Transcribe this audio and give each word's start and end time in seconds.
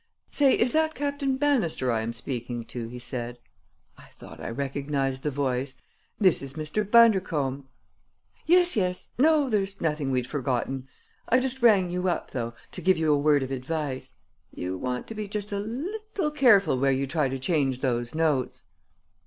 "Say, 0.31 0.57
is 0.57 0.71
that 0.71 0.95
Captain 0.95 1.37
Bannister 1.37 1.91
I 1.91 2.01
am 2.01 2.11
speaking 2.11 2.65
to?" 2.65 2.87
he 2.87 2.97
said. 2.97 3.37
"I 3.99 4.05
thought 4.05 4.39
I 4.39 4.49
recognized 4.49 5.21
the 5.21 5.29
voice. 5.29 5.75
This 6.19 6.41
is 6.41 6.55
Mr. 6.55 6.83
Bundercombe. 6.89 7.65
Yes, 8.47 8.75
yes! 8.75 9.11
No, 9.19 9.47
there's 9.47 9.79
nothing 9.79 10.09
we'd 10.09 10.25
forgotten. 10.25 10.87
I 11.29 11.39
just 11.39 11.61
rang 11.61 11.91
you 11.91 12.07
up, 12.07 12.31
though, 12.31 12.55
to 12.71 12.81
give 12.81 12.97
you 12.97 13.13
a 13.13 13.17
word 13.19 13.43
of 13.43 13.51
advice. 13.51 14.15
You 14.51 14.75
want 14.75 15.05
to 15.05 15.13
be 15.13 15.27
just 15.27 15.51
a 15.51 15.59
leetle 15.59 16.31
careful 16.31 16.79
where 16.79 16.91
you 16.91 17.05
try 17.05 17.29
to 17.29 17.37
change 17.37 17.81
those 17.81 18.15
notes!" 18.15 18.63